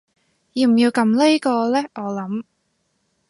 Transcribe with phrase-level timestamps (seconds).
[0.53, 2.43] 要唔要撳呢個呢我諗